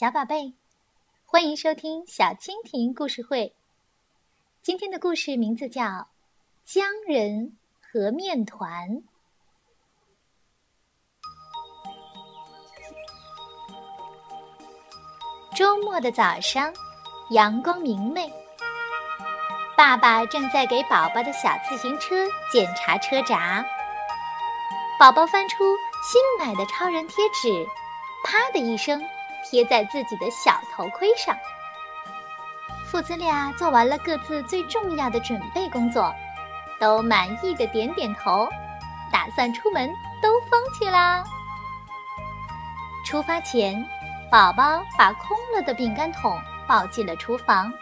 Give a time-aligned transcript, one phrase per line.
[0.00, 0.54] 小宝贝，
[1.26, 3.54] 欢迎收听小蜻蜓故事会。
[4.62, 5.82] 今天的故事名字叫
[6.64, 8.88] 《姜人和面团》。
[15.54, 16.72] 周末的早上，
[17.32, 18.32] 阳光明媚。
[19.76, 23.62] 爸爸正在给宝宝的小自行车检查车闸。
[24.98, 27.66] 宝宝翻出新买的超人贴纸，
[28.24, 28.98] 啪的一声
[29.44, 31.36] 贴在自己的小头盔上。
[32.90, 36.14] 父子俩做完了各自最重要的准备工作，
[36.78, 38.48] 都满意的点点头，
[39.12, 39.88] 打算出门
[40.20, 41.24] 兜风去啦。
[43.06, 43.84] 出发前，
[44.30, 47.72] 宝宝把空了的饼干桶抱进了厨房，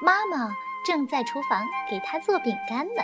[0.00, 0.54] 妈妈。
[0.86, 3.02] 正在厨房给他做饼干呢。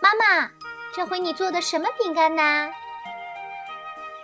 [0.00, 0.48] 妈妈，
[0.94, 2.70] 这回你做的什么饼干呢？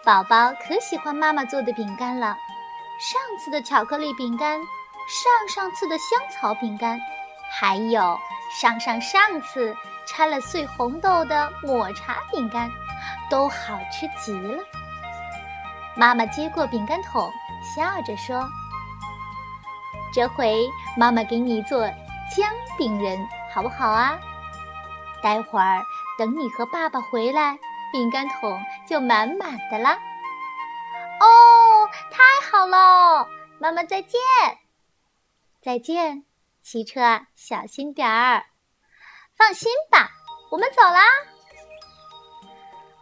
[0.05, 2.37] 宝宝可喜欢妈妈做的饼干了。
[2.99, 6.99] 上次的巧克力饼干，上上次的香草饼干，
[7.53, 8.19] 还有
[8.51, 12.69] 上上上次掺了碎红豆的抹茶饼干，
[13.31, 14.61] 都好吃极了。
[15.95, 17.31] 妈妈接过饼干桶，
[17.63, 18.49] 笑着说。
[20.13, 21.89] 这回妈妈给你做
[22.37, 24.19] 姜饼人，好不好啊？
[25.23, 25.81] 待会儿
[26.19, 27.57] 等你和爸爸回来，
[27.93, 29.99] 饼干桶就满满的啦。
[31.21, 33.29] 哦，太好了！
[33.61, 34.19] 妈妈再见。
[35.63, 36.25] 再见，
[36.61, 38.47] 骑车小心点儿。
[39.37, 40.11] 放心吧，
[40.51, 41.03] 我们走啦。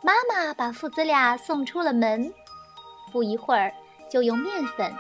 [0.03, 2.35] 妈妈把父子俩送出了门，
[3.13, 3.73] 不一会儿
[4.11, 4.95] 就用面粉、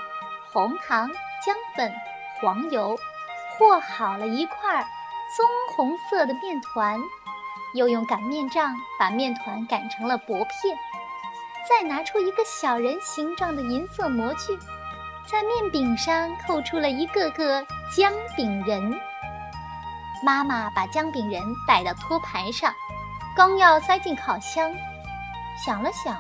[0.53, 1.11] 红糖。
[1.43, 1.91] 姜粉、
[2.39, 2.95] 黄油
[3.59, 4.87] 和好了一块
[5.35, 7.01] 棕红色的面团，
[7.75, 10.77] 又用擀面杖把面团擀成了薄片，
[11.69, 14.59] 再拿出一个小人形状的银色模具，
[15.27, 17.65] 在面饼上扣出了一个个
[17.97, 19.01] 姜饼人。
[20.25, 22.75] 妈妈把姜饼人摆到托盘上，
[23.35, 24.71] 刚要塞进烤箱，
[25.65, 26.17] 想了想，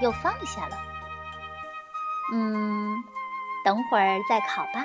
[0.00, 0.76] 又放下了。
[2.32, 3.04] 嗯。
[3.64, 4.84] 等会儿再烤吧，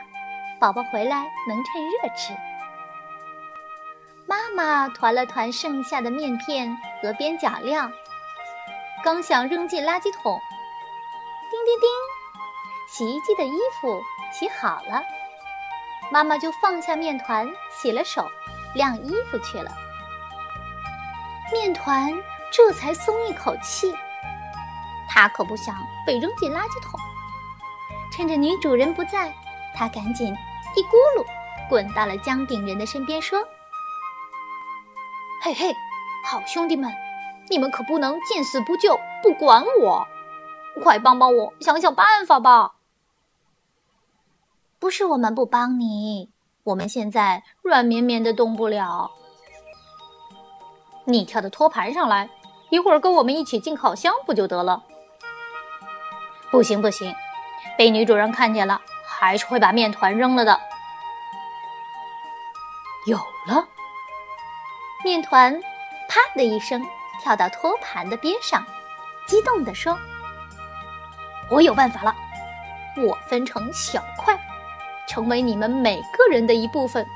[0.60, 2.32] 宝宝回来能趁热吃。
[4.56, 7.90] 妈妈团了团剩下的面片和边角料，
[9.04, 10.40] 刚想扔进垃圾桶，
[11.52, 11.90] 叮叮叮，
[12.88, 15.04] 洗衣机的衣服洗好了，
[16.10, 18.26] 妈妈就放下面团，洗了手，
[18.74, 19.72] 晾衣服去了。
[21.52, 22.14] 面团
[22.52, 23.94] 这才松一口气，
[25.10, 25.76] 他可不想
[26.06, 27.00] 被扔进垃圾桶。
[28.12, 29.34] 趁着女主人不在，
[29.76, 30.34] 他赶紧
[30.76, 31.26] 一咕噜
[31.70, 33.46] 滚到了姜饼人的身边，说
[35.48, 35.74] ：“嘿嘿，
[36.26, 36.94] 好兄弟们，
[37.50, 40.06] 你们可不能见死不救，不管我！
[40.84, 42.74] 快帮帮我，想想办法吧！
[44.78, 46.30] 不是我们不帮你，
[46.66, 49.10] 我们现在软绵绵的动不了。
[51.06, 52.30] 你跳到托盘上来，
[52.70, 54.84] 一会儿跟我们一起进烤箱不就得了？
[56.52, 57.16] 不行，不行。”
[57.78, 60.60] 被女主人看见了，还是会把面团扔了的。
[63.06, 63.66] 有了，
[65.08, 65.58] 面团
[66.10, 66.86] 啪的一声
[67.24, 68.62] 跳到托盘的边上，
[69.26, 69.98] 激动地说
[71.50, 72.14] ：“我有办法了！
[72.98, 74.38] 我分成小块，
[75.08, 77.08] 成为你们每个人的一部分，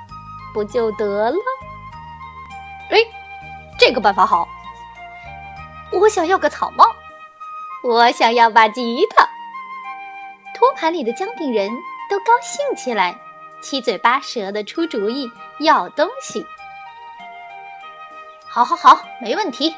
[0.53, 1.35] 不就得了？”
[2.91, 2.97] 哎，
[3.77, 4.47] 这个办法好！
[5.91, 6.85] 我想要个草帽，
[7.83, 9.27] 我想要把吉他。
[10.55, 11.69] 托盘里的姜饼人
[12.09, 13.19] 都高兴起来，
[13.61, 15.29] 七嘴八舌的出主意
[15.59, 16.45] 要东西。
[18.53, 19.73] 好，好，好，没问题。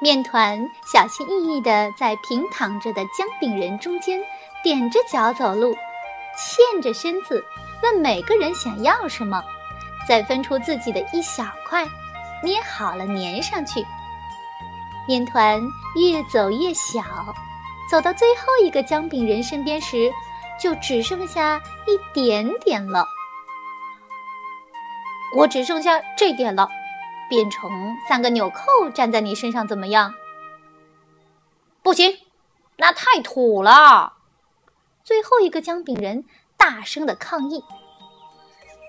[0.00, 4.20] 面团小心翼翼地在平躺着的姜饼人中间
[4.64, 5.72] 踮着脚走路，
[6.36, 7.40] 欠着身子
[7.80, 9.40] 问每个人想要什么，
[10.08, 11.86] 再分出自己的一小块，
[12.42, 13.86] 捏好了粘上去。
[15.06, 15.62] 面团
[15.94, 17.00] 越走越小。
[17.88, 20.10] 走到最后一个姜饼人身边时，
[20.58, 23.06] 就只剩下一点点了。
[25.36, 26.68] 我只剩下这点了，
[27.32, 30.12] 变成三个纽扣粘在你身上怎么样？
[31.82, 32.18] 不行，
[32.76, 34.12] 那太土了。
[35.02, 36.26] 最后一个姜饼人
[36.58, 37.64] 大声的抗议：“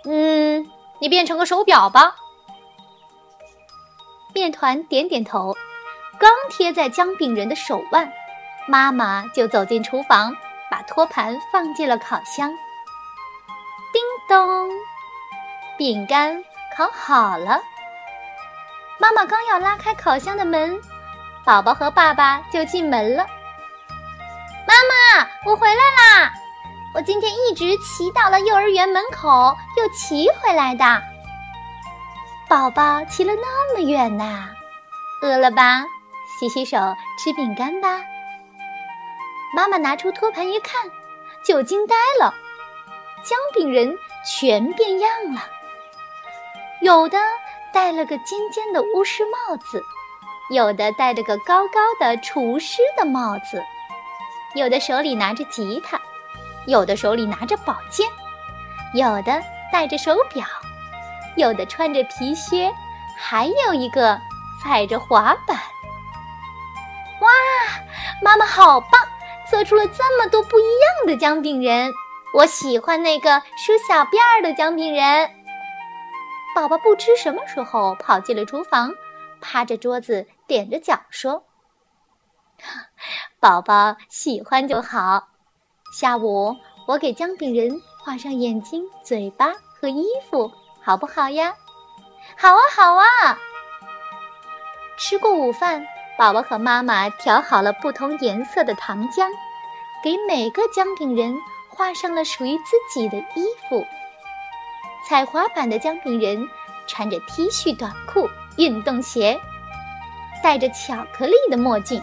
[0.03, 0.69] 嗯，
[0.99, 2.17] 你变成个手表吧。”
[4.35, 5.55] 面团点点头，
[6.19, 8.11] 刚贴在姜饼人的手腕。
[8.67, 10.35] 妈妈就走进厨房，
[10.69, 12.49] 把托盘放进了烤箱。
[13.93, 14.69] 叮咚，
[15.77, 16.43] 饼干
[16.75, 17.61] 烤好了。
[19.03, 20.79] 妈妈刚要拉开烤箱的门，
[21.43, 23.27] 宝宝和爸爸就进门了。
[24.65, 26.31] 妈妈，我回来啦！
[26.95, 30.85] 我今天一直骑到了幼儿园门口，又骑回来的。
[32.47, 34.47] 宝宝骑了那么远呐，
[35.21, 35.83] 饿了吧？
[36.39, 36.77] 洗洗手，
[37.19, 37.99] 吃饼干吧。
[39.53, 40.89] 妈妈拿出托盘一看，
[41.45, 42.33] 就惊呆了，
[43.21, 45.41] 姜饼人全变样了。
[46.79, 47.17] 有的
[47.73, 49.83] 戴了个尖尖的巫师帽子，
[50.51, 53.61] 有的戴着个高高的厨师的帽子，
[54.53, 55.99] 有的手里拿着吉他。
[56.65, 58.07] 有的手里拿着宝剑，
[58.93, 60.45] 有的戴着手表，
[61.35, 62.71] 有的穿着皮靴，
[63.17, 64.17] 还有一个
[64.61, 65.57] 踩着滑板。
[67.19, 67.29] 哇，
[68.21, 68.91] 妈妈好棒，
[69.49, 71.91] 做出了这么多不一样的姜饼人！
[72.33, 75.42] 我喜欢那个梳小辫儿的姜饼人。
[76.55, 78.93] 宝宝不知什么时候跑进了厨房，
[79.41, 81.43] 趴着桌子踮着脚说
[83.41, 85.29] ：“宝宝喜欢就好。”
[85.99, 86.55] 下午
[86.87, 90.51] 我给姜饼人画上眼睛、嘴巴和衣服，
[90.81, 91.53] 好不好呀？
[92.37, 93.37] 好啊，好啊！
[94.97, 95.85] 吃过午饭，
[96.17, 99.27] 宝宝和妈妈调好了不同颜色的糖浆，
[100.03, 101.35] 给每个姜饼人
[101.69, 103.83] 画上了属于自己的衣服。
[105.07, 106.47] 踩滑板的姜饼人
[106.87, 109.39] 穿着 T 恤短裤、运动鞋，
[110.41, 112.01] 戴着巧克力的墨镜。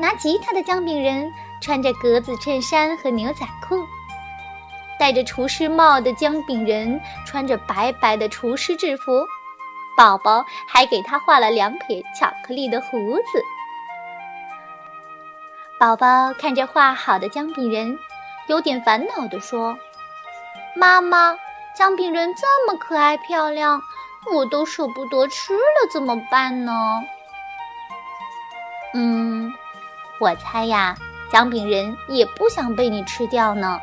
[0.00, 1.30] 拿吉他的姜饼人。
[1.62, 3.86] 穿着格子衬衫和牛仔裤，
[4.98, 9.24] 戴着厨师帽的姜饼人穿着白白的厨师制服，
[9.96, 13.44] 宝宝还给他画了两撇巧克力的胡子。
[15.78, 17.96] 宝宝看着画好的姜饼人，
[18.48, 19.78] 有点烦恼地说
[20.74, 21.36] ：“妈妈，
[21.74, 23.80] 姜饼人这么可爱漂亮，
[24.34, 26.72] 我都舍不得吃了，怎么办呢？”
[28.94, 29.52] 嗯，
[30.20, 30.96] 我猜呀。
[31.30, 33.80] 姜饼人也不想被你吃掉呢。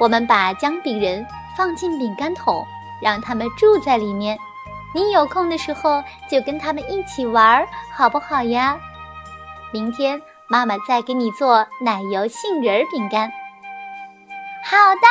[0.00, 1.24] 我们把姜饼人
[1.56, 2.66] 放进饼干桶，
[3.00, 4.36] 让他们住在里面。
[4.92, 7.64] 你有空的时候就跟他们一起玩，
[7.94, 8.76] 好不好呀？
[9.70, 13.30] 明天妈妈再给你做奶油杏仁饼干。
[14.64, 15.06] 好的。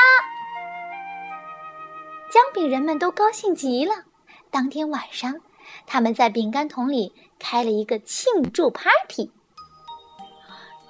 [2.38, 4.04] 姜饼人们都高兴极了。
[4.52, 5.42] 当天晚上，
[5.88, 9.32] 他们在饼干桶里开了一个庆祝 party。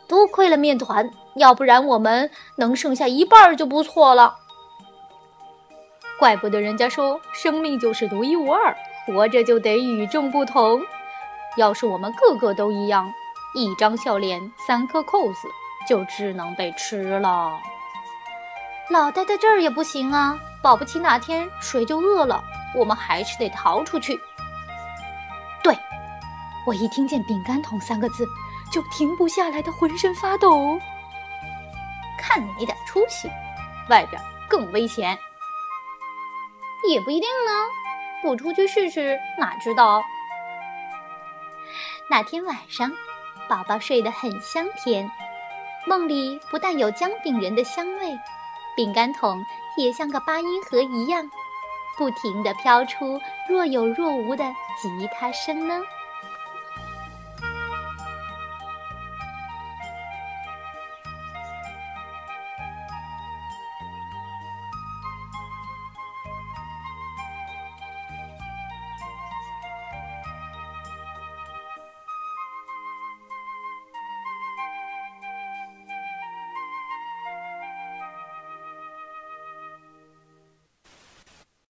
[0.09, 4.35] 多亏了面团，要不然我们能剩下一半就不错了。
[6.19, 10.81] 怪不得人家说生命就是独一无二，活着就得与众不同。
[11.55, 13.09] 要是我们个个都一样，
[13.55, 15.47] 一张笑脸三颗扣子，
[15.87, 17.57] 就只能被吃了。
[18.89, 22.43] 老待在这儿也不行啊，保不齐哪天谁就饿了，
[22.75, 24.19] 我们还是得逃出去。
[25.61, 25.77] 对，
[26.65, 28.27] 我一听见“饼干桶”三个字。
[28.69, 30.77] 就停不下来的浑身发抖。
[32.19, 33.29] 看你那点出息，
[33.87, 35.17] 外边更危险。
[36.89, 37.51] 也不一定呢，
[38.21, 40.03] 不出去试试哪知道？
[42.09, 42.91] 那天晚上，
[43.47, 45.09] 宝宝睡得很香甜，
[45.85, 48.19] 梦里不但有姜饼人的香味，
[48.77, 49.43] 饼干桶
[49.75, 51.29] 也像个八音盒一样，
[51.97, 53.19] 不停地飘出
[53.49, 54.45] 若有若无的
[54.79, 55.81] 吉他声呢。